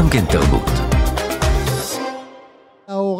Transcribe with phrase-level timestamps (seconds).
[0.00, 0.79] גם כן תרבות.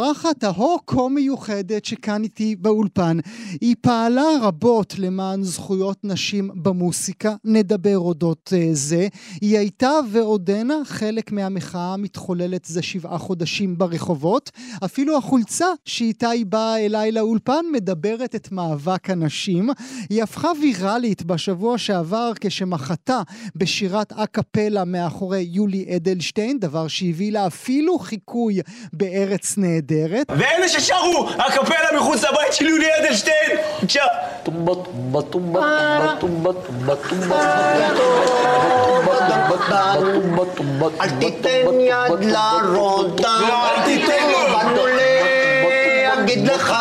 [0.01, 3.19] האורחת ההוא-כה מיוחדת שכאן איתי באולפן.
[3.61, 9.09] היא פעלה רבות למען זכויות נשים במוסיקה, נדבר אודות uh, זה.
[9.41, 14.51] היא הייתה ועודנה חלק מהמחאה המתחוללת זה שבעה חודשים ברחובות.
[14.85, 19.71] אפילו החולצה שאיתה היא באה אליי לאולפן מדברת את מאבק הנשים.
[20.11, 23.23] היא הפכה ויראלית בשבוע שעבר כשמחתה
[23.57, 28.61] בשירת אקפלה מאחורי יולי אדלשטיין, דבר שהביא לה אפילו חיקוי
[28.93, 29.90] בארץ נהדרת.
[30.29, 33.51] ואלה ששרו הקפלה מחוץ לבית של יולי אדלשטיין!
[33.81, 34.05] בבקשה.
[34.43, 34.75] טומבה
[35.23, 35.61] טומבה טומבה
[36.21, 36.93] טומבה טומבה
[40.01, 44.39] טומבה טומבה אל תיתן יד לרודה, אל תיתן לו.
[44.53, 46.75] באנו להגיד לך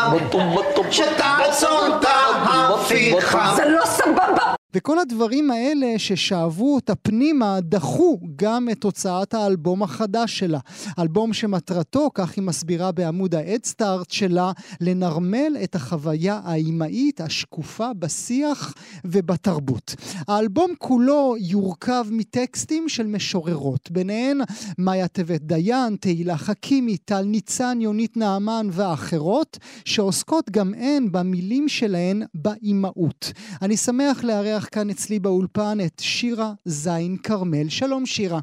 [0.91, 3.53] שתעצור את ההפיכה.
[3.55, 4.58] זה לא סבבה!
[4.73, 10.59] וכל הדברים האלה ששאבו אותה פנימה דחו גם את הוצאת האלבום החדש שלה.
[10.99, 18.73] אלבום שמטרתו, כך היא מסבירה בעמוד האדסטארט שלה, לנרמל את החוויה האימהית השקופה בשיח
[19.05, 19.95] ובתרבות.
[20.27, 24.41] האלבום כולו יורכב מטקסטים של משוררות, ביניהן
[24.77, 32.23] מאיה טבת דיין, תהילה חכימי, טל ניצן, יונית נעמן ואחרות, שעוסקות גם הן במילים שלהן
[32.33, 33.31] באימהות.
[33.61, 37.69] אני שמח לארח כאן אצלי באולפן את שירה זין כרמל.
[37.69, 38.39] שלום שירה.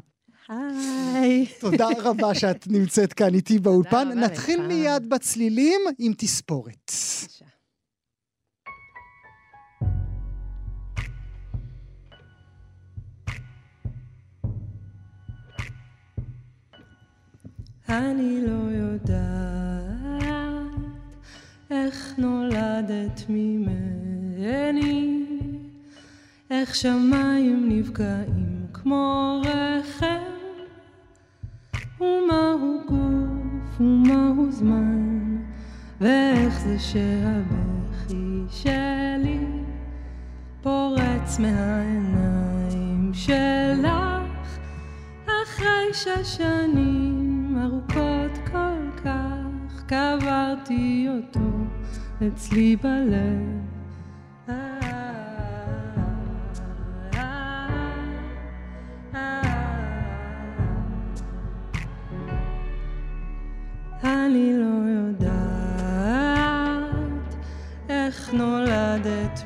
[0.49, 1.45] היי.
[1.59, 4.07] תודה רבה שאת נמצאת כאן איתי באולפן.
[4.19, 4.67] נתחיל לך.
[4.67, 6.91] מיד בצלילים עם תספורת.
[17.89, 19.17] אני לא יודעת
[21.71, 24.96] איך נולדת ממני,
[26.61, 30.23] איך שמיים נפגעים כמו רחם,
[31.99, 35.37] ומהו גוף ומהו זמן,
[36.01, 39.45] ואיך זה שהבכי שלי
[40.61, 44.59] פורץ מהעיניים שלך.
[45.25, 51.49] אחרי שש שנים ארוכות כל כך, קברתי אותו
[52.27, 53.66] אצלי בלב.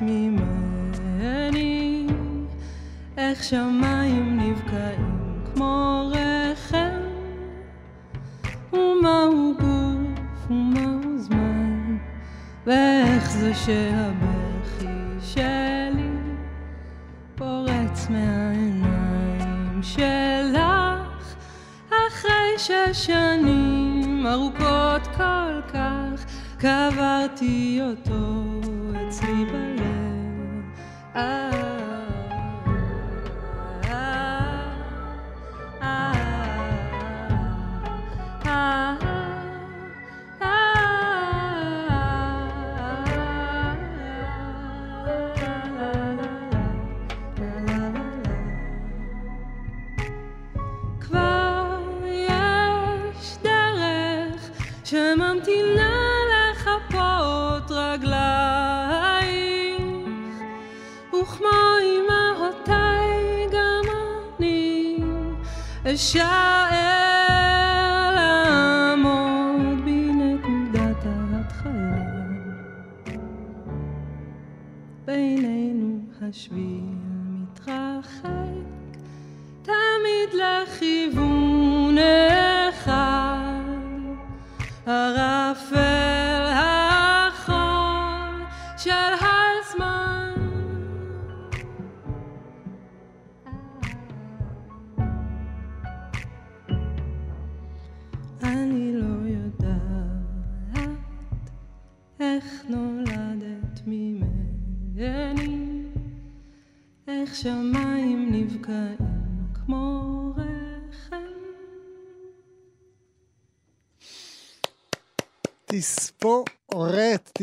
[0.00, 2.06] ממני,
[3.16, 7.00] איך שמיים נבקעים כמו רחם,
[8.72, 11.96] ומהו גוף ומהו זמן,
[12.66, 14.86] ואיך זה שהבכי
[15.20, 16.10] שלי
[17.34, 21.34] פורץ מהעיניים שלך,
[21.88, 26.24] אחרי שש שנים ארוכות כל כך,
[26.58, 28.42] קברתי אותו
[29.08, 29.71] אצלי בלב.
[31.16, 31.41] אה,
[65.84, 66.81] a shout.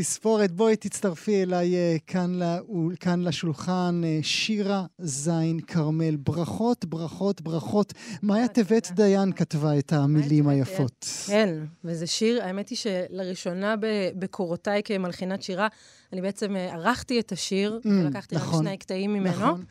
[0.09, 0.51] תספורת.
[0.51, 4.01] בואי תצטרפי אליי אה, כאן, לאול, כאן לשולחן.
[4.05, 6.15] אה, שירה זין כרמל.
[6.15, 7.93] ברכות, ברכות, ברכות.
[8.23, 11.05] מאיה טבת דיין כתבה את המילים היפות.
[11.27, 11.49] כן,
[11.83, 13.75] וזה שיר, האמת היא שלראשונה
[14.15, 15.67] בקורותיי כמלחינת שירה,
[16.13, 19.31] אני בעצם אה, ערכתי את השיר, Mm, ולקחתי רק נכון, שני קטעים ממנו.
[19.31, 19.63] נכון.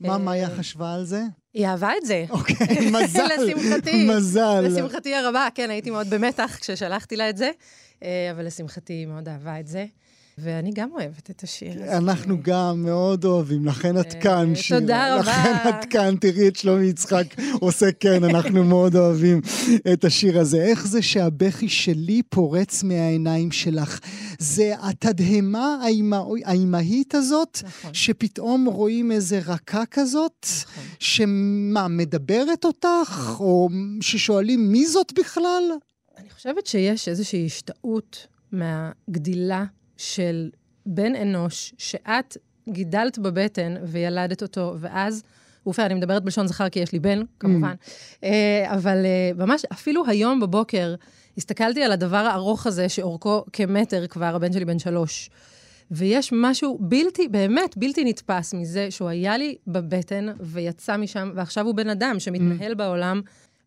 [0.00, 1.22] מה מאיה חשבה על זה?
[1.54, 2.24] היא אהבה את זה.
[2.30, 3.26] אוקיי, מזל.
[3.38, 4.08] לשמחתי.
[4.08, 4.60] מזל.
[4.60, 7.50] לשמחתי הרבה, כן, הייתי מאוד במתח כששלחתי לה את זה,
[8.30, 9.86] אבל לשמחתי היא מאוד אהבה את זה.
[10.38, 11.96] ואני גם אוהבת את השיר הזה.
[11.96, 14.80] אנחנו גם מאוד אוהבים, לכן את כאן, אה, שירה.
[14.80, 15.30] תודה רבה.
[15.30, 17.24] לכן את כאן, תראי את שלומי יצחק
[17.60, 19.40] עושה כן, אנחנו מאוד אוהבים
[19.92, 20.62] את השיר הזה.
[20.62, 24.00] איך זה שהבכי שלי פורץ מהעיניים שלך?
[24.38, 25.78] זה התדהמה
[26.44, 27.94] האימהית הזאת, נכון.
[27.94, 30.84] שפתאום רואים איזה רקה כזאת, נכון.
[30.98, 33.36] שמה, מדברת אותך?
[33.40, 33.68] או
[34.00, 35.62] ששואלים מי זאת בכלל?
[36.26, 39.64] אני חושבת שיש איזושהי השתאות מהגדילה
[39.96, 40.50] של
[40.86, 42.36] בן אנוש, שאת
[42.68, 45.22] גידלת בבטן וילדת אותו, ואז,
[45.66, 47.74] אופה, אני מדברת בלשון זכר כי יש לי בן, כמובן,
[48.24, 50.94] אה, אבל אה, ממש, אפילו היום בבוקר,
[51.38, 55.30] הסתכלתי על הדבר הארוך הזה, שאורכו כמטר כבר, הבן שלי בן שלוש.
[55.90, 61.74] ויש משהו בלתי, באמת בלתי נתפס מזה שהוא היה לי בבטן ויצא משם, ועכשיו הוא
[61.74, 63.20] בן אדם שמתנהל בעולם,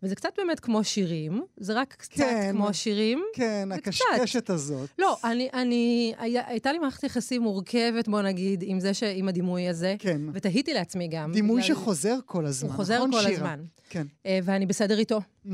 [0.04, 2.52] וזה קצת באמת כמו שירים, זה רק קצת כן.
[2.52, 3.24] כמו שירים.
[3.34, 3.88] כן, זה קצת.
[3.88, 4.90] הקשקשת הזאת.
[5.00, 9.28] לא, אני, אני, היה, הייתה לי מערכת יחסים מורכבת, בוא נגיד, עם זה, ש, עם
[9.28, 9.96] הדימוי הזה.
[10.00, 10.22] כן.
[10.34, 11.32] ותהיתי לעצמי גם.
[11.32, 13.34] דימוי שחוזר כל הזמן, הוא חוזר נכון, כל שירה?
[13.34, 13.60] הזמן.
[13.90, 14.08] כן.
[14.26, 15.22] אה, ואני בסדר איתו.
[15.46, 15.50] Mm.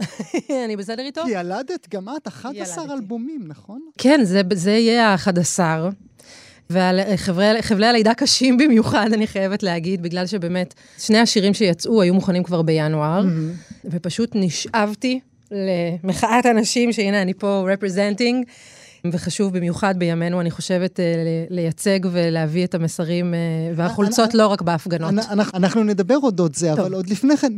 [0.64, 1.22] אני בסדר איתו?
[1.24, 2.94] כי ילדת גם את 11 ילדתי.
[2.94, 3.80] אלבומים, נכון?
[3.98, 5.60] כן, זה, זה יהיה ה-11.
[6.70, 12.62] וחבלי הלידה קשים במיוחד, אני חייבת להגיד, בגלל שבאמת, שני השירים שיצאו היו מוכנים כבר
[12.62, 13.24] בינואר,
[13.84, 15.20] ופשוט נשאבתי
[15.50, 18.50] למחאת אנשים, שהנה, אני פה representing,
[19.12, 21.04] וחשוב במיוחד בימינו, אני חושבת, אה,
[21.50, 23.38] לייצג ולהביא את המסרים, אה,
[23.76, 25.10] והחולצות לא רק בהפגנות.
[25.10, 26.72] אנ- אנחנו, נדבר אודות זה.
[26.72, 27.52] אבל עוד לפני כן,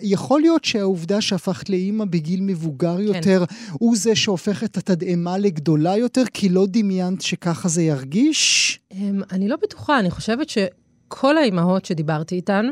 [0.00, 3.02] יכול להיות שהעובדה שהפכת לאימא בגיל מבוגר כן.
[3.02, 8.80] יותר, הוא זה שהופך את התדהמה לגדולה יותר, כי לא דמיינת שככה זה ירגיש?
[8.92, 12.66] אמ, אני לא בטוחה, אני חושבת שכל האימהות שדיברתי איתן,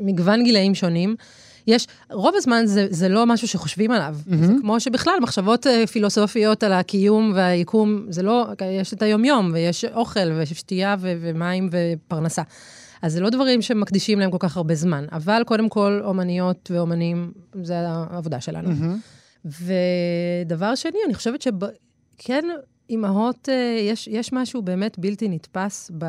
[0.00, 1.16] מגוון גילאים שונים,
[1.66, 4.16] יש, רוב הזמן זה, זה לא משהו שחושבים עליו.
[4.18, 4.36] Mm-hmm.
[4.36, 9.84] זה כמו שבכלל, מחשבות אה, פילוסופיות על הקיום והיקום, זה לא, יש את היומיום, ויש
[9.84, 12.42] אוכל, ויש שתייה ו- ומים ופרנסה.
[13.02, 15.04] אז זה לא דברים שמקדישים להם כל כך הרבה זמן.
[15.12, 17.32] אבל קודם כל, אומניות ואומנים,
[17.62, 18.70] זה העבודה שלנו.
[18.70, 19.48] Mm-hmm.
[20.46, 22.44] ודבר שני, אני חושבת שכן,
[22.90, 26.04] אימהות, אה, יש, יש משהו באמת בלתי נתפס ב...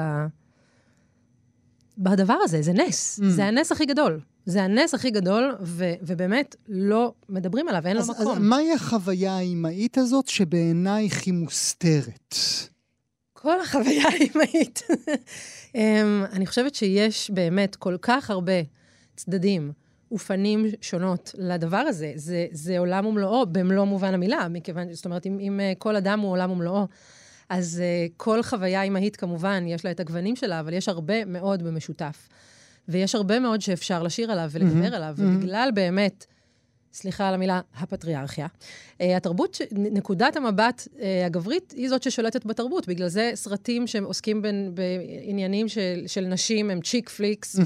[1.97, 3.19] בדבר הזה, זה נס.
[3.19, 3.25] Mm.
[3.25, 4.19] זה הנס הכי גדול.
[4.45, 8.49] זה הנס הכי גדול, ו, ובאמת לא מדברים עליו, אין אז, לו אז מקום.
[8.49, 12.35] מהי החוויה האימהית הזאת שבעינייך היא מוסתרת?
[13.33, 14.81] כל החוויה האימהית.
[15.75, 18.53] אמ, אני חושבת שיש באמת כל כך הרבה
[19.15, 19.71] צדדים
[20.11, 22.11] ופנים שונות לדבר הזה.
[22.15, 26.19] זה, זה עולם ומלואו במלוא מובן המילה, מכיוון, זאת אומרת, אם, אם אה, כל אדם
[26.19, 26.87] הוא עולם ומלואו,
[27.49, 31.63] אז uh, כל חוויה אימהית כמובן, יש לה את הגוונים שלה, אבל יש הרבה מאוד
[31.63, 32.27] במשותף.
[32.87, 36.25] ויש הרבה מאוד שאפשר לשיר עליו ולדבר עליו, ובגלל באמת,
[36.93, 38.47] סליחה על המילה, הפטריארכיה.
[38.47, 42.87] Uh, התרבות, נקודת המבט uh, הגברית היא זאת ששולטת בתרבות.
[42.87, 47.59] בגלל זה סרטים שעוסקים בין, בעניינים של, של נשים הם צ'יק פליקס,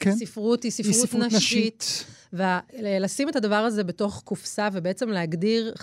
[0.00, 0.10] כן.
[0.10, 1.34] וספרות היא ספרות, היא ספרות נשית.
[1.36, 2.04] נשית.
[2.32, 5.74] ולשים את הדבר הזה בתוך קופסה, ובעצם להגדיר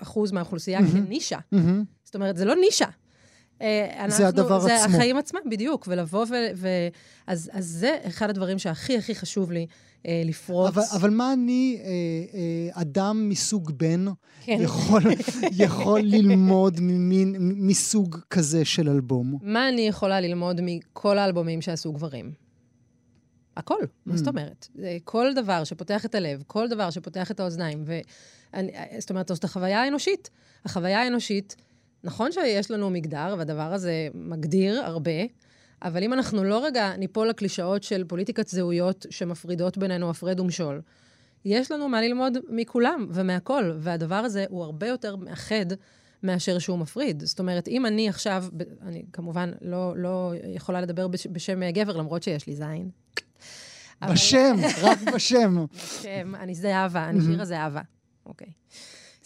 [0.00, 1.38] 51% מהאוכלוסייה כנישה.
[1.52, 1.84] מהמם.
[2.04, 2.86] זאת אומרת, זה לא נישה.
[3.62, 4.96] אה, זה הדבר זה עצמו.
[4.96, 6.34] החיים עצמם, בדיוק, ולבוא ו...
[6.54, 6.68] ו
[7.26, 9.66] אז, אז זה אחד הדברים שהכי הכי חשוב לי
[10.06, 10.68] אה, לפרוץ.
[10.68, 14.04] אבל, אבל מה אני, אה, אה, אדם מסוג בן,
[14.40, 14.58] כן.
[14.60, 15.02] יכול,
[15.64, 19.38] יכול ללמוד ממין, מסוג כזה של אלבום?
[19.42, 22.32] מה אני יכולה ללמוד מכל האלבומים שעשו גברים?
[23.56, 24.16] הכל, מה.
[24.16, 24.68] זאת אומרת?
[24.74, 27.98] זה כל דבר שפותח את הלב, כל דבר שפותח את האוזניים, ו...
[28.54, 30.30] אני, זאת אומרת, זאת החוויה האנושית.
[30.64, 31.56] החוויה האנושית,
[32.04, 35.10] נכון שיש לנו מגדר, והדבר הזה מגדיר הרבה,
[35.82, 40.80] אבל אם אנחנו לא רגע ניפול לקלישאות של פוליטיקת זהויות שמפרידות בינינו הפרד ומשול,
[41.44, 45.66] יש לנו מה ללמוד מכולם ומהכל, והדבר הזה הוא הרבה יותר מאחד
[46.22, 47.22] מאשר שהוא מפריד.
[47.26, 48.44] זאת אומרת, אם אני עכשיו,
[48.82, 52.90] אני כמובן לא, לא יכולה לדבר בש, בשם גבר, למרות שיש לי זין.
[54.02, 55.64] אבל- בשם, רק בשם.
[56.02, 57.80] שם, אני זה אהבה, אני שירה זה אהבה.
[58.26, 58.48] אוקיי.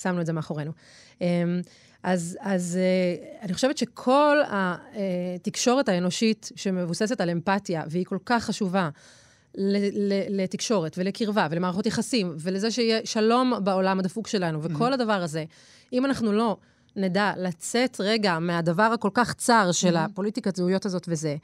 [0.05, 0.73] שמנו את זה מאחורינו.
[1.21, 1.61] אמ,
[2.03, 8.89] אז, אז אה, אני חושבת שכל התקשורת האנושית שמבוססת על אמפתיה, והיא כל כך חשובה
[10.29, 15.45] לתקשורת ולקרבה ולמערכות יחסים, ולזה שיהיה שלום בעולם הדפוק שלנו, וכל הדבר הזה,
[15.93, 16.57] אם אנחנו לא
[16.97, 21.37] נדע לצאת רגע מהדבר הכל כך צר של הפוליטיקת זהויות הזאת וזה,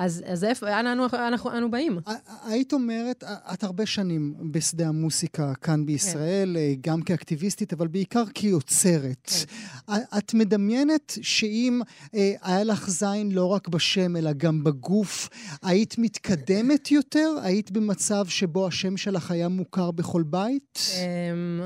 [0.00, 1.98] אז, אז איפה, אנה אנו, אנחנו, אנו באים?
[2.44, 6.90] היית אומרת, את הרבה שנים בשדה המוסיקה כאן בישראל, כן.
[6.90, 9.30] גם כאקטיביסטית, אבל בעיקר כיוצרת.
[9.30, 9.94] כן.
[10.18, 11.80] את מדמיינת שאם
[12.14, 15.28] אה, היה לך זין לא רק בשם, אלא גם בגוף,
[15.62, 17.34] היית מתקדמת יותר?
[17.42, 20.78] היית במצב שבו השם שלך היה מוכר בכל בית?
[20.96, 21.60] אמ,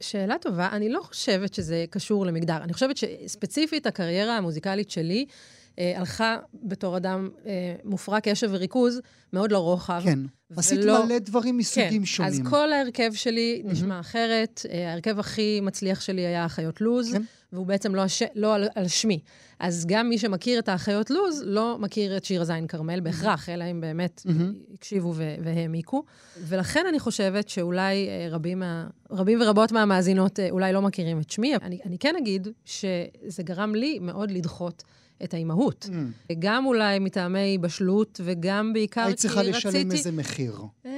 [0.00, 0.68] שאלה טובה.
[0.72, 2.56] אני לא חושבת שזה קשור למגדר.
[2.56, 5.57] אני חושבת שספציפית הקריירה המוזיקלית שלי, אה,
[5.96, 9.00] הלכה בתור אדם אה, מופרע קשב וריכוז,
[9.32, 10.00] מאוד לרוחב.
[10.04, 10.18] כן.
[10.50, 10.58] ולא...
[10.58, 12.32] עשית מלא דברים מסוגים כן, שונים.
[12.32, 13.72] אז כל ההרכב שלי mm-hmm.
[13.72, 14.62] נשמע אחרת.
[14.70, 17.22] אה, ההרכב הכי מצליח שלי היה אחיות לוז, כן.
[17.52, 18.22] והוא בעצם לא, הש...
[18.34, 19.20] לא על, על שמי.
[19.60, 23.64] אז גם מי שמכיר את האחיות לוז, לא מכיר את שיר הזין כרמל בהכרח, אלא
[23.70, 24.74] אם באמת mm-hmm.
[24.74, 26.04] הקשיבו והעמיקו.
[26.40, 28.86] ולכן אני חושבת שאולי אה, רבים, מה...
[29.10, 31.56] רבים ורבות מהמאזינות אה, אולי לא מכירים את שמי.
[31.56, 34.82] אני, אני כן אגיד שזה גרם לי מאוד לדחות.
[35.24, 35.88] את האימהות.
[35.90, 36.32] Mm.
[36.38, 39.28] גם אולי מטעמי בשלות, וגם בעיקר כי רציתי...
[39.28, 40.56] היית צריכה לשלם איזה מחיר.
[40.84, 40.90] אמ,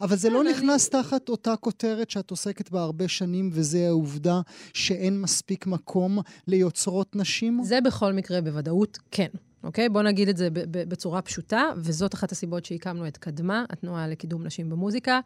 [0.00, 0.50] אבל זה לא אני...
[0.50, 4.40] נכנס תחת אותה כותרת שאת עוסקת בה הרבה שנים, וזה העובדה
[4.72, 7.60] שאין מספיק מקום ליוצרות נשים?
[7.64, 9.28] זה בכל מקרה בוודאות כן.
[9.64, 9.88] אוקיי?
[9.88, 14.70] בוא נגיד את זה בצורה פשוטה, וזאת אחת הסיבות שהקמנו את קדמה, התנועה לקידום נשים
[14.70, 15.20] במוזיקה,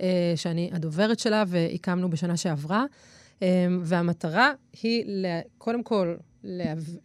[0.00, 2.84] אה, שאני הדוברת שלה, והקמנו בשנה שעברה.
[3.42, 4.52] אה, והמטרה
[4.82, 5.04] היא,
[5.58, 6.14] קודם כל,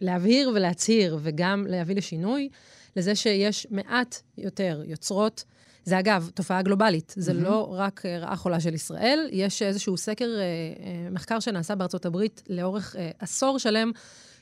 [0.00, 2.48] להבהיר ולהצהיר, וגם להביא לשינוי,
[2.96, 5.44] לזה שיש מעט יותר יוצרות.
[5.84, 7.34] זה אגב תופעה גלובלית, זה mm-hmm.
[7.34, 12.06] לא רק אה, רעה חולה של ישראל, יש איזשהו סקר, אה, אה, מחקר שנעשה בארצות
[12.06, 13.90] הברית לאורך עשור שלם,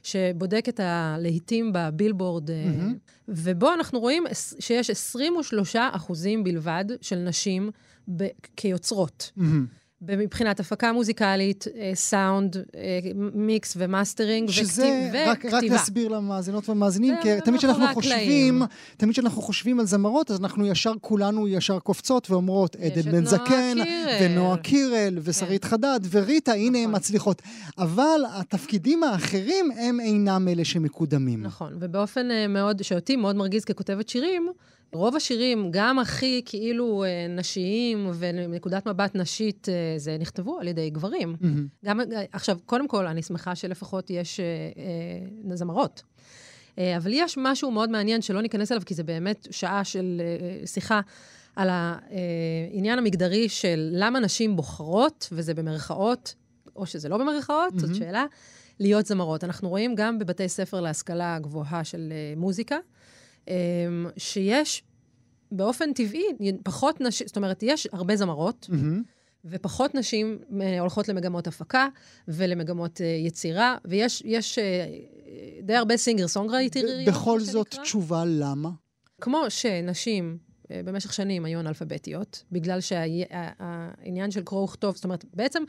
[0.02, 2.92] שבודק את הלהיטים בבילבורד, mm-hmm.
[3.28, 4.24] ובו אנחנו רואים
[4.60, 7.70] שיש 23 אחוזים בלבד של נשים
[8.16, 9.32] ב- כיוצרות.
[9.38, 9.42] Mm-hmm.
[10.02, 12.98] מבחינת הפקה מוזיקלית, אה, סאונד, אה,
[13.34, 15.50] מיקס ומאסטרינג שזה, וכתיבה.
[15.50, 18.62] שזה, רק נסביר למאזינות ומאזינים, כי תמיד כשאנחנו חושבים,
[18.96, 23.78] תמיד כשאנחנו חושבים על זמרות, אז אנחנו ישר, כולנו ישר קופצות ואומרות, עדן בן זקן,
[24.22, 25.68] ונועה קירל, ושרית כן.
[25.70, 26.94] חדד, וריטה, הנה הן נכון.
[26.94, 27.42] מצליחות.
[27.78, 31.42] אבל התפקידים האחרים הם אינם אלה שמקודמים.
[31.42, 34.48] נכון, ובאופן אה, מאוד, שאותי מאוד מרגיז ככותבת שירים,
[34.92, 40.90] רוב השירים, גם הכי כאילו אה, נשיים ונקודת מבט נשית, אה, זה נכתבו על ידי
[40.90, 41.36] גברים.
[41.40, 41.84] Mm-hmm.
[41.84, 44.40] גם, אה, עכשיו, קודם כל, אני שמחה שלפחות יש
[45.54, 46.02] זמרות.
[46.96, 50.22] אבל יש משהו מאוד מעניין שלא ניכנס אליו, כי זה באמת שעה של
[50.66, 51.00] שיחה
[51.56, 56.34] על העניין המגדרי של למה נשים בוחרות, וזה במרכאות,
[56.76, 57.80] או שזה לא במרכאות, mm-hmm.
[57.80, 58.24] זאת שאלה,
[58.80, 59.44] להיות זמרות.
[59.44, 62.76] אנחנו רואים גם בבתי ספר להשכלה גבוהה של מוזיקה.
[63.48, 64.82] אמ, שיש
[65.52, 66.24] באופן טבעי
[66.62, 69.18] פחות נשים, זאת אומרת, יש הרבה זמרות, mm-hmm.
[69.44, 71.88] ופחות נשים אה, הולכות למגמות הפקה
[72.28, 74.86] ולמגמות אה, יצירה, ויש יש, אה,
[75.62, 77.08] די הרבה סינגר סונגרייטרים.
[77.08, 77.84] בכל זאת, שנקרא.
[77.84, 78.70] תשובה למה?
[79.20, 80.38] כמו שנשים
[80.70, 85.62] במשך שנים היו אנאלפביתיות, בגלל שהעניין של קרוא וכתוב, זאת אומרת, בעצם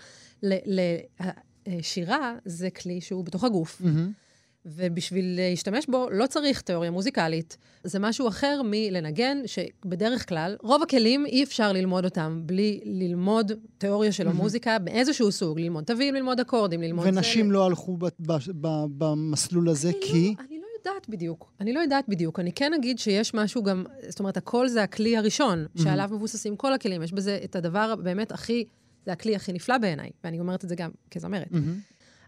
[1.67, 3.81] לשירה זה כלי שהוא בתוך הגוף.
[3.81, 4.28] Mm-hmm.
[4.65, 7.57] ובשביל להשתמש בו לא צריך תיאוריה מוזיקלית.
[7.83, 14.11] זה משהו אחר מלנגן, שבדרך כלל, רוב הכלים אי אפשר ללמוד אותם בלי ללמוד תיאוריה
[14.11, 17.07] של המוזיקה באיזשהו סוג, ללמוד תווים, ללמוד אקורדים, ללמוד...
[17.07, 17.51] ונשים זה...
[17.53, 20.35] לא הלכו ב- ב- ב- במסלול הזה אני כי...
[20.37, 21.51] לא, אני לא יודעת בדיוק.
[21.59, 22.39] אני לא יודעת בדיוק.
[22.39, 26.73] אני כן אגיד שיש משהו גם, זאת אומרת, הכל זה הכלי הראשון, שעליו מבוססים כל
[26.73, 27.03] הכלים.
[27.03, 28.65] יש בזה את הדבר באמת הכי,
[29.05, 31.47] זה הכלי הכי נפלא בעיניי, ואני אומרת את זה גם כזמרת.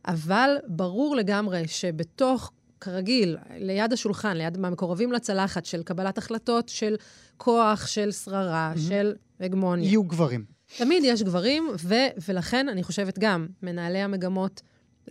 [0.06, 6.96] אבל ברור לגמרי שבתוך, כרגיל, ליד השולחן, ליד מהמקורבים לצלחת של קבלת החלטות, של
[7.38, 8.80] כוח, של שררה, mm-hmm.
[8.80, 9.86] של הגמוניה.
[9.86, 10.46] יהיו גברים.
[10.78, 11.96] תמיד יש גברים, ו-
[12.28, 14.62] ולכן אני חושבת גם, מנהלי המגמות,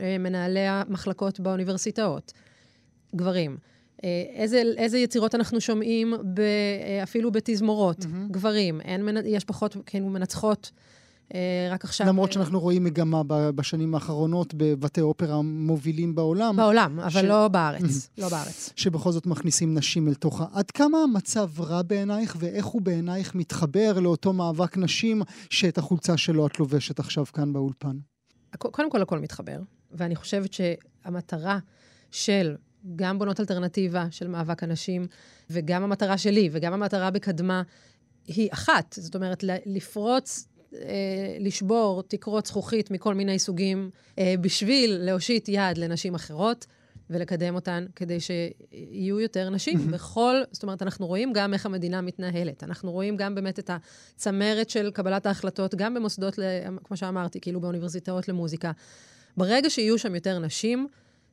[0.00, 2.32] אה, מנהלי המחלקות באוניברסיטאות,
[3.16, 3.56] גברים.
[4.04, 8.30] אה, איזה, איזה יצירות אנחנו שומעים ב, אה, אפילו בתזמורות, mm-hmm.
[8.30, 8.80] גברים.
[8.80, 10.70] אין, יש פחות, כאילו, מנצחות
[11.70, 12.06] רק עכשיו...
[12.06, 16.56] למרות אה, שאנחנו רואים מגמה בשנים האחרונות בבתי אופרה מובילים בעולם.
[16.56, 17.25] בעולם, אבל ש...
[17.25, 18.10] לא בארץ.
[18.18, 18.72] לא בארץ.
[18.76, 20.44] שבכל זאת מכניסים נשים אל תוכה.
[20.52, 26.46] עד כמה המצב רע בעינייך, ואיך הוא בעינייך מתחבר לאותו מאבק נשים שאת החולצה שלו
[26.46, 27.96] את לובשת עכשיו כאן באולפן?
[28.58, 29.58] קודם כל, הכל מתחבר.
[29.92, 31.58] ואני חושבת שהמטרה
[32.10, 32.56] של
[32.96, 35.06] גם בונות אלטרנטיבה של מאבק הנשים,
[35.50, 37.62] וגם המטרה שלי, וגם המטרה בקדמה,
[38.26, 38.94] היא אחת.
[39.00, 40.50] זאת אומרת, לפרוץ אה,
[41.40, 46.66] לשבור תקרות זכוכית מכל מיני סוגים, אה, בשביל להושיט יד לנשים אחרות.
[47.12, 49.92] ולקדם אותן כדי שיהיו יותר נשים mm-hmm.
[49.92, 52.64] בכל, זאת אומרת, אנחנו רואים גם איך המדינה מתנהלת.
[52.64, 56.38] אנחנו רואים גם באמת את הצמרת של קבלת ההחלטות, גם במוסדות,
[56.84, 58.72] כמו שאמרתי, כאילו באוניברסיטאות למוזיקה.
[59.36, 60.88] ברגע שיהיו שם יותר נשים,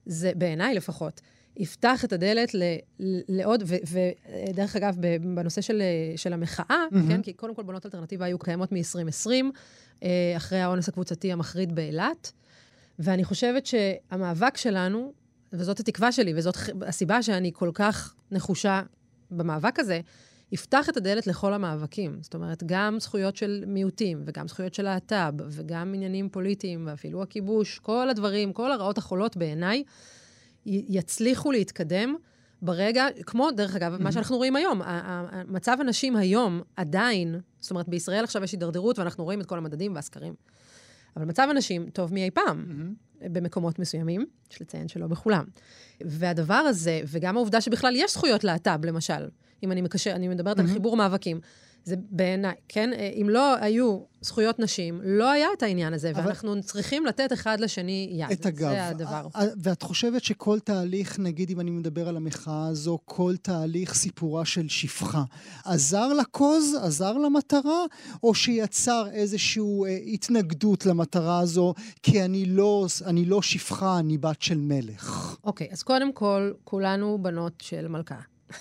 [0.06, 1.22] זה בעיניי לפחות,
[1.58, 2.64] יפתח את הדלת ל,
[3.30, 4.98] לעוד, ודרך אגב,
[5.36, 5.82] בנושא של,
[6.16, 7.08] של המחאה, מהמם.
[7.08, 9.30] כן, כי קודם כל בנות אלטרנטיבה היו קיימות מ-2020,
[10.04, 12.32] אה, אחרי האונס הקבוצתי המחריד באילת,
[13.00, 15.14] ואני חושבת שהמאבק שלנו,
[15.54, 18.82] וזאת התקווה שלי, וזאת הסיבה שאני כל כך נחושה
[19.32, 20.00] במאבק הזה,
[20.52, 22.18] יפתח את הדלת לכל המאבקים.
[22.22, 27.80] זאת אומרת, גם זכויות של מיעוטים, וגם זכויות של להט"ב, וגם עניינים פוליטיים, ואפילו הכיבוש,
[27.80, 29.84] כל הדברים, כל הרעות החולות בעיניי,
[30.68, 32.16] יצליחו להתקדם
[32.62, 34.82] ברגע, כמו, דרך אגב, מה שאנחנו רואים היום.
[35.48, 39.96] מצב הנשים היום עדיין, זאת אומרת, בישראל עכשיו יש הידרדרות, ואנחנו רואים את כל המדדים
[39.96, 40.34] והסקרים.
[41.16, 42.66] אבל מצב הנשים טוב מאי פעם.
[43.22, 45.46] במקומות מסוימים, יש לציין שלא בכולם.
[46.02, 49.30] והדבר הזה, וגם העובדה שבכלל יש זכויות להט"ב, למשל,
[49.64, 51.40] אם אני מקשר, אני מדברת על חיבור מאבקים,
[51.88, 52.90] זה בעיניי, כן?
[52.94, 57.34] אה, אם לא היו זכויות נשים, לא היה את העניין הזה, אבל- ואנחנו צריכים לתת
[57.34, 58.32] אחד לשני יד.
[58.32, 58.70] את הגב.
[58.70, 59.28] זה הדבר.
[59.34, 63.94] ה- ה- ואת חושבת שכל תהליך, נגיד אם אני מדבר על המחאה הזו, כל תהליך
[63.94, 65.24] סיפורה של שפחה,
[65.66, 67.84] עזר לקוז, עזר למטרה,
[68.24, 74.42] או שיצר איזושהי אה, התנגדות למטרה הזו, כי אני לא, אני לא שפחה, אני בת
[74.42, 75.36] של מלך.
[75.44, 78.20] אוקיי, אז קודם כל, כולנו בנות של מלכה.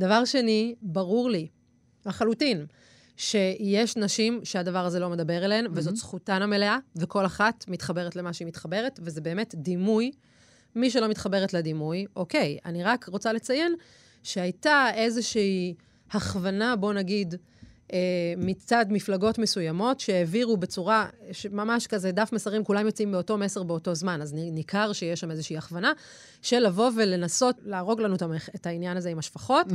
[0.00, 1.46] דבר שני, ברור לי
[2.08, 2.66] לחלוטין
[3.16, 8.48] שיש נשים שהדבר הזה לא מדבר אליהן, וזאת זכותן המלאה, וכל אחת מתחברת למה שהיא
[8.48, 10.12] מתחברת, וזה באמת דימוי.
[10.76, 13.74] מי שלא מתחברת לדימוי, אוקיי, אני רק רוצה לציין
[14.22, 15.74] שהייתה איזושהי
[16.10, 17.34] הכוונה, בוא נגיד,
[17.92, 17.98] אה,
[18.36, 21.06] מצד מפלגות מסוימות, שהעבירו בצורה,
[21.50, 24.22] ממש כזה דף מסרים, כולם יוצאים באותו מסר באותו זמן.
[24.22, 25.92] אז ניכר שיש שם איזושהי הכוונה
[26.42, 28.16] של לבוא ולנסות להרוג לנו
[28.54, 29.66] את העניין הזה עם השפחות,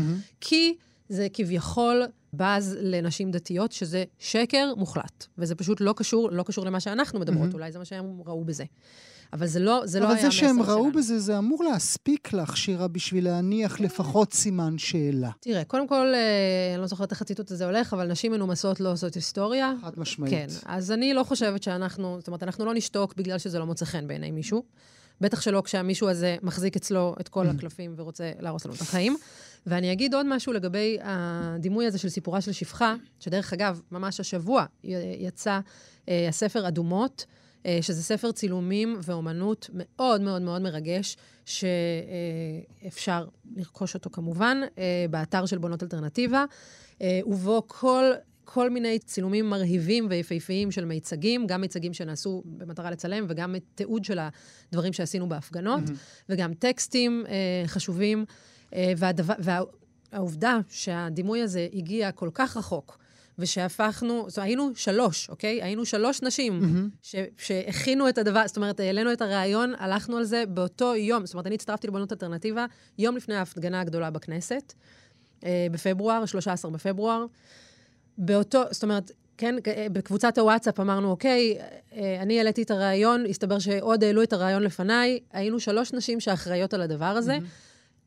[0.42, 0.76] כי
[1.10, 5.26] זה כביכול בז לנשים דתיות, שזה שקר מוחלט.
[5.38, 8.64] וזה פשוט לא קשור, לא קשור למה שאנחנו מדברות, אולי זה מה שהם ראו בזה.
[9.34, 10.78] אבל זה לא, זה לא אבל היה זה המסר שהם שלנו.
[10.78, 15.30] ראו בזה, זה אמור להספיק לך, שירה, בשביל להניח לפחות סימן שאלה.
[15.40, 18.92] תראה, קודם כל, אה, אני לא זוכרת איך הציטוט הזה הולך, אבל נשים מנומסות לא
[18.92, 19.74] עושות היסטוריה.
[19.82, 20.34] חד משמעית.
[20.34, 23.86] כן, אז אני לא חושבת שאנחנו, זאת אומרת, אנחנו לא נשתוק בגלל שזה לא מוצא
[23.86, 24.64] חן בעיני מישהו.
[25.22, 29.18] בטח שלא כשהמישהו הזה מחזיק אצלו את כל הקלפים ורוצה להרוס לנו את החיים.
[29.66, 34.66] ואני אגיד עוד משהו לגבי הדימוי הזה של סיפורה של שפחה, שדרך אגב, ממש השבוע
[35.20, 35.60] יצא
[36.10, 37.26] אה, הספר אדומות,
[37.66, 45.46] אה, שזה ספר צילומים ואומנות מאוד מאוד מאוד מרגש, שאפשר לרכוש אותו כמובן, אה, באתר
[45.46, 46.46] של בונות אלטרנטיבה,
[47.02, 48.12] אה, ובו כל...
[48.46, 54.20] כל מיני צילומים מרהיבים ויפהפיים של מיצגים, גם מיצגים שנעשו במטרה לצלם, וגם תיעוד של
[54.72, 55.84] הדברים שעשינו בהפגנות,
[56.30, 58.26] וגם טקסטים אה, חשובים.
[58.76, 59.34] אה, והדבר,
[60.12, 62.98] והעובדה שהדימוי הזה הגיע כל כך רחוק,
[63.40, 65.64] ושהפכנו, זאת אומרת, היינו שלוש, אוקיי?
[65.64, 66.62] היינו שלוש נשים
[67.02, 71.26] ש, שהכינו את הדבר, זאת אומרת, העלינו את הרעיון, הלכנו על זה באותו יום.
[71.26, 72.66] זאת אומרת, אני הצטרפתי לבנות אלטרנטיבה
[72.98, 74.74] יום לפני ההפגנה הגדולה בכנסת,
[75.44, 77.26] אה, בפברואר, 13 בפברואר.
[78.18, 81.58] באותו, זאת אומרת, כן, אה, בקבוצת הוואטסאפ אמרנו, אוקיי,
[81.96, 86.74] אה, אני העליתי את הרעיון, הסתבר שעוד העלו את הרעיון לפניי, היינו שלוש נשים שאחראיות
[86.74, 87.38] על הדבר הזה.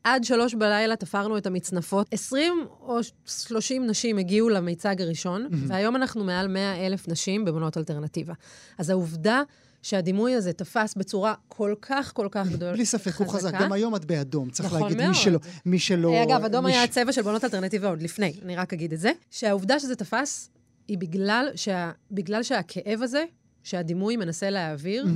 [0.03, 2.07] עד שלוש בלילה תפרנו את המצנפות.
[2.11, 8.33] 20 או 30 נשים הגיעו למיצג הראשון, והיום אנחנו מעל 100 אלף נשים בבנות אלטרנטיבה.
[8.77, 9.41] אז העובדה
[9.81, 13.53] שהדימוי הזה תפס בצורה כל כך, כל כך גדולה, בלי ספק, הוא חזק.
[13.59, 14.97] גם היום את באדום, צריך נכון להגיד.
[14.97, 15.09] מאוד.
[15.09, 15.39] מי שלא...
[15.65, 16.13] מי שלא...
[16.13, 18.99] אה, אגב, אדום מי היה הצבע של בונות אלטרנטיבה עוד לפני, אני רק אגיד את
[18.99, 19.11] זה.
[19.31, 20.49] שהעובדה שזה תפס,
[20.87, 23.23] היא בגלל, שה, בגלל שהכאב הזה,
[23.63, 25.07] שהדימוי מנסה להעביר,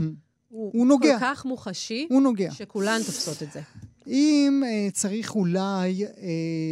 [0.48, 1.20] הוא, הוא נוגע.
[1.20, 2.52] כל כך מוחשי, הוא נוגע.
[2.52, 3.62] שכולן תופסות את זה.
[4.12, 6.18] אם uh, צריך אולי uh,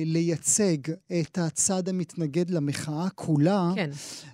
[0.06, 0.78] לייצג
[1.20, 3.90] את הצד המתנגד למחאה כולה, כן.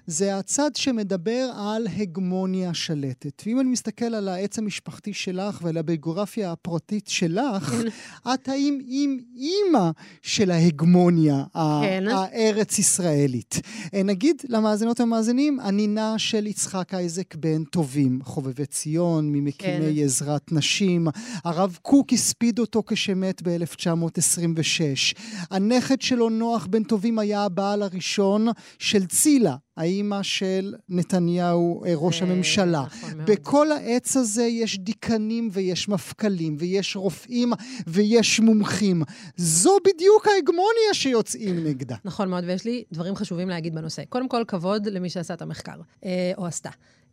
[0.08, 3.44] זה הצד שמדבר על הגמוניה שלטת.
[3.46, 7.88] ואם אני מסתכל על העץ המשפחתי שלך ועל הביוגרפיה הפרטית שלך, כן.
[8.34, 9.90] את האם עם אימא
[10.22, 12.04] של ההגמוניה כן.
[12.08, 13.60] ה- הארץ-ישראלית.
[13.94, 20.04] אה, נגיד למאזינות והמאזינים, הנינה של יצחק אייזק בן טובים, חובבי ציון, ממקימי כן.
[20.04, 21.08] עזרת נשים.
[21.44, 25.18] הרב קוק הספיד אותו כשמת ב-1926.
[25.52, 28.48] הנכד שלו, נוח בן טובים, היה הבעל הראשון
[28.80, 32.84] של צילה, האימא של נתניהו, אה, ראש הממשלה.
[32.86, 33.32] נכון מאוד.
[33.32, 37.54] בכל העץ הזה יש דיקנים ויש מפכ"לים ויש רופאים
[37.88, 39.04] ויש מומחים.
[39.38, 41.96] זו בדיוק ההגמוניה שיוצאים נגדה.
[42.06, 44.04] נכון מאוד, ויש לי דברים חשובים להגיד בנושא.
[44.10, 46.70] קודם כל, כבוד למי שעשה את המחקר, אה, או עשתה.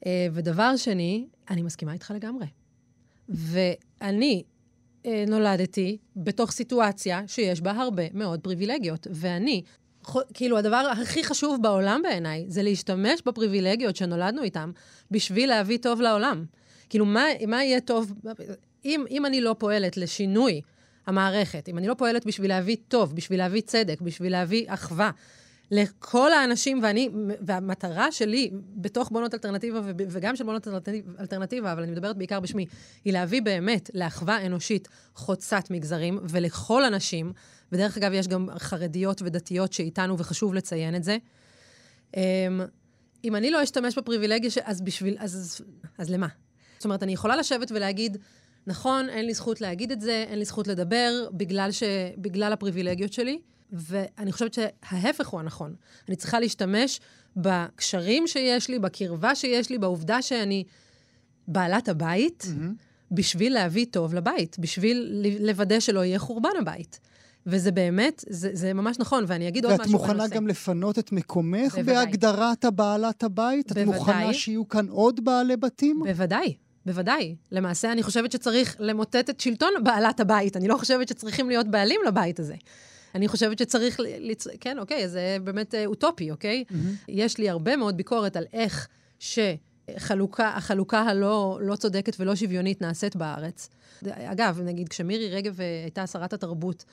[0.07, 2.47] אה, ודבר שני, אני מסכימה איתך לגמרי.
[3.29, 4.43] ואני
[5.27, 9.63] נולדתי בתוך סיטואציה שיש בה הרבה מאוד פריבילגיות, ואני...
[10.35, 14.71] כאילו, הדבר הכי חשוב בעולם בעיניי זה להשתמש בפריבילגיות שנולדנו איתן
[15.11, 16.45] בשביל להביא טוב לעולם.
[16.89, 18.13] כאילו, מה, מה יהיה טוב?
[18.85, 20.61] אם, אם אני לא פועלת לשינוי
[21.07, 25.11] המערכת, אם אני לא פועלת בשביל להביא טוב, בשביל להביא צדק, בשביל להביא אחווה
[25.73, 27.09] לכל האנשים, ואני,
[27.41, 32.67] והמטרה שלי בתוך בונות אלטרנטיבה, וגם של בונות אלטרנטיב- אלטרנטיבה, אבל אני מדברת בעיקר בשמי,
[33.05, 37.33] היא להביא באמת לאחווה אנושית חוצת מגזרים, ולכל הנשים,
[37.73, 41.17] ודרך אגב, יש גם חרדיות ודתיות שאיתנו, וחשוב לציין את זה.
[42.17, 42.61] אמ,
[43.25, 44.59] אם אני לא אשתמש בפריבילגיה, ש...
[44.59, 45.17] אז בשביל...
[45.19, 45.61] אז,
[45.99, 46.29] אז למה?
[46.79, 48.17] זאת אומרת, אני יכולה לשבת ולהגיד,
[48.67, 51.83] נכון, אין לי זכות להגיד את זה, אין לי זכות לדבר, בגלל, ש...
[52.19, 53.39] בגלל הפריבילגיות שלי,
[53.73, 55.75] ואני חושבת שההפך הוא הנכון.
[56.09, 57.01] אני צריכה להשתמש
[57.37, 60.65] בקשרים שיש לי, בקרבה שיש לי, בעובדה שאני
[61.49, 62.47] בעלת הבית,
[63.13, 67.01] בשביל להביא טוב לבית, בשביל לוודא שלא יהיה חורבן הבית.
[67.47, 70.35] וזה באמת, זה, זה ממש נכון, ואני אגיד עוד ואת משהו מוכנה בנושא.
[70.35, 71.95] גם לפנות את מקומך בוודאי.
[71.95, 73.73] בהגדרת הבעלת הבית?
[73.73, 73.95] את בוודאי.
[73.95, 76.01] מוכנה שיהיו כאן עוד בעלי בתים?
[76.05, 76.55] בוודאי,
[76.87, 77.37] בוודאי.
[77.53, 80.57] למעשה, אני חושבת שצריך למוטט את שלטון בעלת הבית.
[80.57, 82.55] אני לא חושבת שצריכים להיות בעלים לבית הזה.
[83.15, 84.47] אני חושבת שצריך, לצ...
[84.61, 86.65] כן, אוקיי, זה באמת אה, אוטופי, אוקיי?
[86.69, 86.75] Mm-hmm.
[87.09, 93.17] יש לי הרבה מאוד ביקורת על איך שחלוקה, החלוקה הלא לא צודקת ולא שוויונית נעשית
[93.17, 93.69] בארץ.
[94.07, 96.85] אגב, נגיד, כשמירי רגב אה, הייתה שרת התרבות,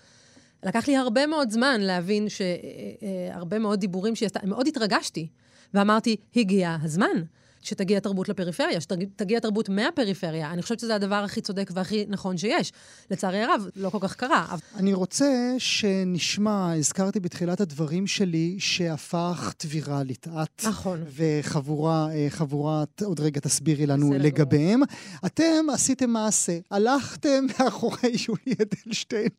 [0.63, 5.27] לקח לי הרבה מאוד זמן להבין שהרבה מאוד דיבורים שהיא עשתה, מאוד התרגשתי,
[5.73, 7.23] ואמרתי, הגיע הזמן
[7.62, 10.52] שתגיע תרבות לפריפריה, שתגיע תרבות מהפריפריה.
[10.52, 12.72] אני חושבת שזה הדבר הכי צודק והכי נכון שיש.
[13.12, 14.45] לצערי הרב, לא כל כך קרה.
[14.50, 14.60] אבל...
[14.76, 20.28] אני רוצה שנשמע, הזכרתי בתחילת הדברים שלי, שהפכת ויראלית.
[20.28, 21.04] את נכון.
[21.15, 24.82] וחבורה, אה, חבורה, עוד רגע תסבירי לנו לגביהם.
[25.26, 29.30] אתם עשיתם מעשה, הלכתם מאחורי יולי אדלשטיין,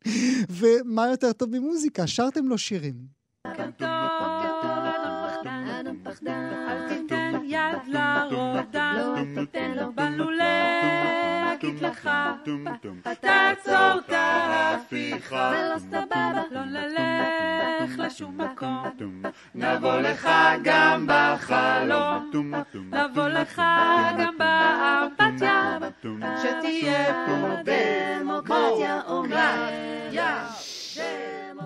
[0.49, 2.07] ומה יותר טוב ממוזיקה?
[2.07, 3.21] שרתם לו שירים.
[6.27, 7.93] אל תיתן יד
[9.35, 12.09] לרודן, באנו להגיד לך,
[13.19, 18.83] תעצור את ההפיכה, זה לא סבבה, לא נלך לשום מקום,
[19.55, 20.29] נבוא לך
[20.63, 22.31] גם בחלום,
[22.91, 23.61] נבוא לך
[24.19, 25.77] גם באמפתיה,
[26.41, 30.47] שתהיה פה דמוקרטיה אומללה.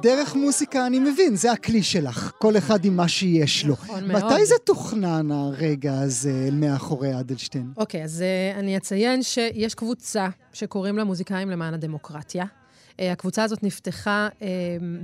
[0.02, 3.74] דרך מוזיקה אני מבין, זה הכלי שלך, כל אחד עם מה שיש לו.
[3.74, 4.26] נכון מאוד.
[4.26, 7.72] מתי זה תוכנן הרגע הזה מאחורי אדלשטיין?
[7.78, 12.46] אוקיי, אז uh, אני אציין שיש קבוצה שקוראים לה מוזיקאים למען הדמוקרטיה.
[12.46, 14.44] Uh, הקבוצה הזאת נפתחה uh,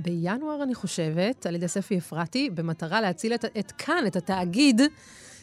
[0.02, 4.80] בינואר, אני חושבת, על ידי ספי אפרתי, במטרה להציל את, את כאן, את התאגיד,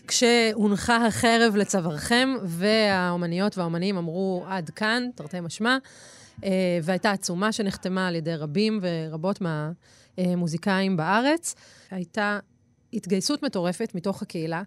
[0.07, 5.77] כשהונחה החרב לצווארכם, והאומניות והאומנים אמרו, עד כאן, תרתי משמע.
[6.41, 6.45] Uh,
[6.83, 11.55] והייתה עצומה שנחתמה על ידי רבים ורבות מהמוזיקאים בארץ.
[11.91, 12.39] הייתה
[12.93, 14.63] התגייסות מטורפת מתוך הקהילה.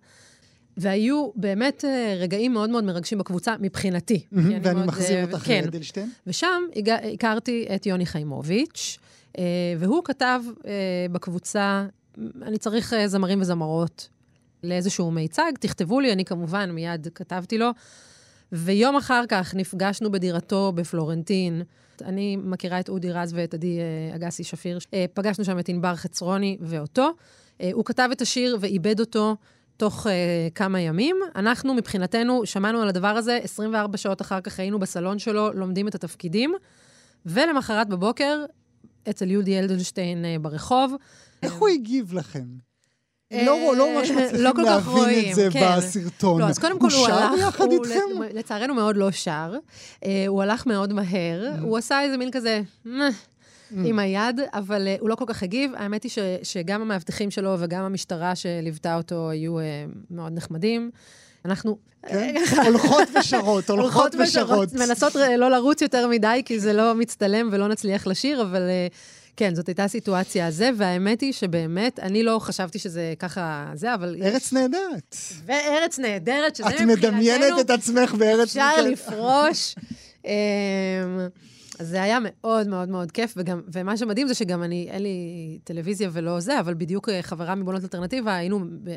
[0.76, 4.26] והיו באמת אה, רגעים מאוד מאוד מרגשים בקבוצה, מבחינתי.
[4.36, 5.64] אני ואני מאוד, מחזיר אה, אותך כן.
[5.64, 6.10] לאדלשטיין.
[6.26, 8.98] ושם הגע, הכרתי את יוני חיימוביץ',
[9.38, 9.44] אה,
[9.78, 10.72] והוא כתב אה,
[11.12, 11.86] בקבוצה,
[12.42, 14.08] אני צריך אה, זמרים וזמרות
[14.62, 17.70] לאיזשהו מיצג, תכתבו לי, אני כמובן מיד כתבתי לו.
[18.52, 21.62] ויום אחר כך נפגשנו בדירתו בפלורנטין.
[22.04, 24.78] אני מכירה את אודי רז ואת עדי אה, אגסי שפיר.
[24.94, 27.10] אה, פגשנו שם את ענבר חצרוני ואותו.
[27.60, 29.36] אה, הוא כתב את השיר ועיבד אותו
[29.76, 30.06] תוך
[30.54, 31.16] כמה ימים.
[31.36, 35.94] אנחנו, מבחינתנו, שמענו על הדבר הזה, 24 שעות אחר כך היינו בסלון שלו, לומדים את
[35.94, 36.54] התפקידים,
[37.26, 38.44] ולמחרת בבוקר,
[39.10, 40.94] אצל יהודי אלדנשטיין ברחוב.
[41.42, 42.71] איך הוא הגיב לכם?
[43.32, 45.76] אה, לא לא ממש לא מצליחים כל כך להבין רואים, את זה כן.
[45.76, 46.40] בסרטון.
[46.40, 47.06] לא, אז קודם כל הוא הוא.
[47.06, 47.98] שר יחד הוא איתכם?
[48.22, 49.52] לצ- לצערנו מאוד לא שר.
[50.04, 51.62] אה, הוא הלך מאוד מהר, Mm.
[51.62, 52.60] הוא עשה איזה מין כזה...
[52.86, 52.90] "מeh",
[53.84, 55.70] עם היד, אבל אה, הוא לא כל כך הגיב.
[55.76, 59.64] האמת היא ש, שגם המאבטחים שלו וגם המשטרה שליוותה אותו היו אה,
[60.10, 60.90] מאוד נחמדים.
[61.44, 61.78] אנחנו...
[62.06, 62.34] כן?
[62.66, 64.72] הולכות ושרות, הולכות ושרות.
[64.72, 68.86] מנסות אה, לא לרוץ יותר מדי, כי זה לא מצטלם ולא נצליח לשיר, אבל אה,
[69.36, 74.16] כן, זאת הייתה סיטואציה הזה, והאמת היא שבאמת, אני לא חשבתי שזה ככה זה, אבל...
[74.18, 75.16] יש- ארץ נהדרת.
[75.46, 77.08] וארץ נהדרת, שזה את מבחינתנו...
[77.12, 79.74] מדמיינת את עצמך בארץ אפשר לפרוש.
[80.24, 80.30] אמ,
[81.78, 85.18] אז זה היה מאוד מאוד מאוד כיף, וגם, ומה שמדהים זה שגם אני, אין לי
[85.64, 88.96] טלוויזיה ולא זה, אבל בדיוק אה, חברה מבונות אלטרנטיבה, היינו ב- אה,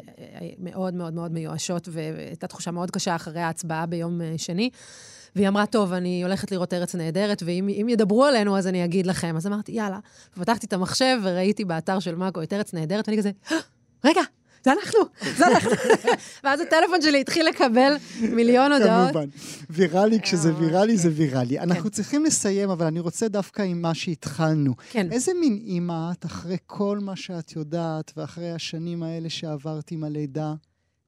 [0.60, 4.70] מאוד מאוד מאוד מיואשות, והייתה תחושה מאוד קשה אחרי ההצבעה ביום אה, שני.
[5.36, 9.08] והיא אמרה, טוב, אני הולכת לראות ארץ נהדרת, ואם אם ידברו עלינו, אז אני אגיד
[9.08, 9.36] לכם.
[9.38, 10.00] אז אמרתי, יאללה.
[10.40, 13.58] פתחתי את המחשב וראיתי באתר של מאקו את ארץ נהדרת, ואני כזה, "אה,
[14.06, 14.22] רגע,
[14.66, 15.00] זה אנחנו,
[15.38, 15.72] זה אנחנו.
[16.44, 19.12] ואז הטלפון שלי התחיל לקבל מיליון הודעות.
[19.12, 19.28] כמובן.
[19.70, 21.14] ויראלי, כשזה אה, ויראלי, זה כן.
[21.18, 21.60] ויראלי.
[21.60, 24.74] אנחנו צריכים לסיים, אבל אני רוצה דווקא עם מה שהתחלנו.
[24.92, 25.12] כן.
[25.12, 30.54] איזה מין אימא את, אחרי כל מה שאת יודעת, ואחרי השנים האלה שעברת עם הלידה?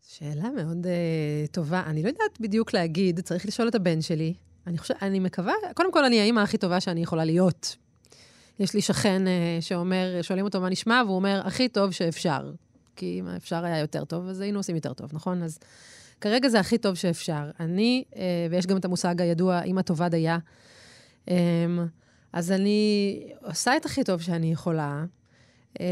[0.10, 1.84] שאלה מאוד uh, טובה.
[1.86, 4.34] אני לא יודעת בדיוק להגיד, צריך לשאול את הבן שלי.
[4.67, 7.76] אני חושבת, אני מקווה, קודם כל, אני האימא הכי טובה שאני יכולה להיות.
[8.60, 12.52] יש לי שכן אה, שאומר, שואלים אותו מה נשמע, והוא אומר, הכי טוב שאפשר.
[12.96, 15.43] כי אם אפשר היה יותר טוב, אז היינו עושים יותר טוב, נכון?
[15.43, 15.60] אז
[16.22, 17.52] כרגע זה הכי טוב שאפשר.
[17.60, 20.38] אני, אה, ויש גם את המושג הידוע, אימא טובה דייה.
[21.30, 21.36] אה,
[22.34, 25.06] אז אני עושה את הכי טוב שאני יכולה.
[25.80, 25.86] אה,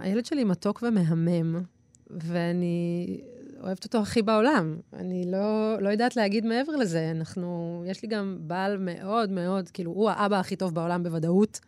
[0.00, 1.62] הילד שלי מתוק ומהמם,
[2.10, 3.20] ואני
[3.60, 4.76] אוהבת אותו הכי בעולם.
[4.92, 7.10] אני לא, לא יודעת להגיד מעבר לזה.
[7.10, 11.60] אנחנו, יש לי גם בעל מאוד מאוד, כאילו, הוא האבא הכי טוב בעולם בוודאות.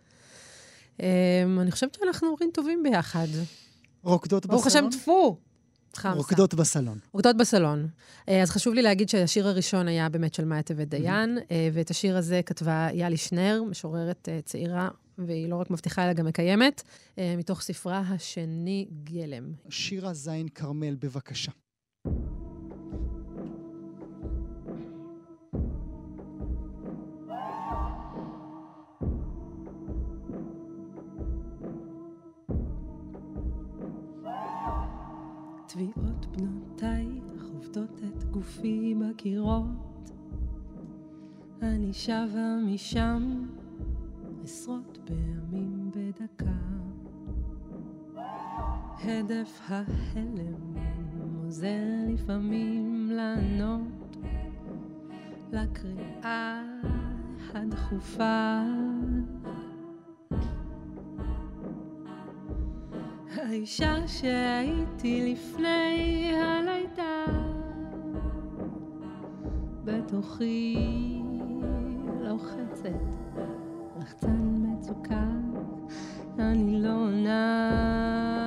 [0.99, 1.03] Um,
[1.61, 3.27] אני חושבת שאנחנו הורים טובים ביחד.
[4.03, 4.91] רוקדות ברוך השם, בסלון?
[4.91, 5.37] טפו!
[5.97, 6.17] חמסה.
[6.17, 6.99] רוקדות בסלון.
[7.13, 7.89] רוקדות בסלון.
[8.29, 11.91] אה, אז חשוב לי להגיד שהשיר הראשון היה באמת של מאיה טבת דיין, אה, ואת
[11.91, 16.83] השיר הזה כתבה יאלי שנר, משוררת אה, צעירה, והיא לא רק מבטיחה אלא גם מקיימת,
[17.19, 19.53] מתוך ספרה השני גלם.
[19.69, 21.53] שירה זין כרמל, בבקשה.
[35.67, 39.65] תביעות בנותייך עובדות את גופי בקירות.
[41.63, 43.47] אני שבה משם
[44.43, 46.53] עשרות פעמים בדקה.
[49.05, 50.72] הדף ההלם
[51.53, 54.17] עוזר לפעמים לענות
[55.53, 56.63] לקריאה
[57.55, 58.61] הדחופה.
[63.37, 67.25] האישה שהייתי לפני הלידה
[69.85, 70.77] בתוכי
[72.21, 72.91] לוחצת
[73.99, 75.27] לחצן מצוקה
[76.39, 78.42] אני לא עונה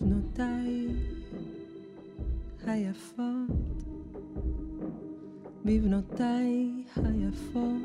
[0.00, 0.86] בבנותיי
[2.66, 3.84] היפות
[5.64, 7.82] בבנותיי היפות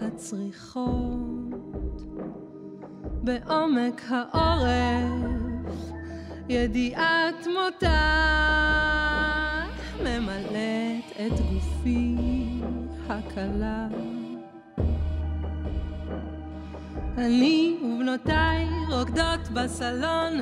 [0.00, 0.92] הצריכות
[3.22, 5.92] בעומק העורף
[6.48, 7.98] ידיעת מותה
[10.04, 12.16] ממלאת את גופי
[13.08, 13.88] הקלה.
[17.18, 20.32] אני ובנותיי רוקדות בסלון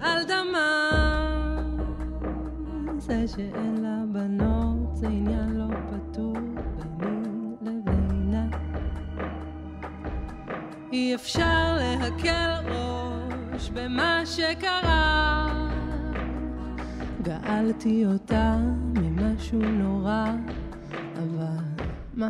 [0.00, 1.80] על דמם.
[2.98, 6.34] זה שאין לה בנות זה עניין לא פתור
[6.76, 8.46] ביני לבינה.
[10.92, 15.46] אי אפשר להקל ראש במה שקרה.
[17.22, 18.56] גאלתי אותה
[18.94, 20.26] ממשהו נורא,
[21.16, 21.64] אבל
[22.14, 22.28] מה?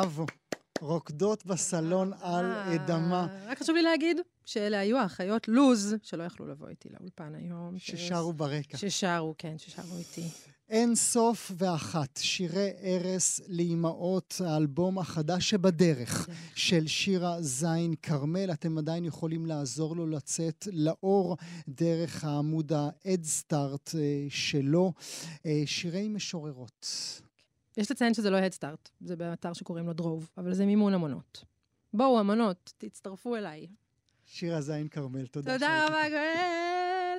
[0.00, 0.26] בראבו.
[0.80, 3.26] רוקדות בסלון על אה, אדמה.
[3.46, 7.74] רק חשוב לי להגיד שאלה היו האחיות לוז, שלא יכלו לבוא איתי לאולפן היום.
[7.78, 8.78] ששרו ברקע.
[8.78, 10.28] ששרו, כן, ששרו איתי.
[10.68, 18.52] אין סוף ואחת, שירי ערש לאימהות, האלבום החדש שבדרך של שירה זין כרמל.
[18.52, 21.36] אתם עדיין יכולים לעזור לו לצאת לאור
[21.68, 24.92] דרך העמוד ה-Head אה, שלו.
[25.46, 26.86] אה, שירי משוררות.
[27.80, 31.44] יש לציין שזה לא הדסטארט, זה באתר שקוראים לו דרוב, אבל זה מימון המונות.
[31.94, 33.66] בואו, המונות, תצטרפו אליי.
[34.26, 35.52] שירה זין כרמל, תודה.
[35.52, 37.16] תודה רבה, גואל.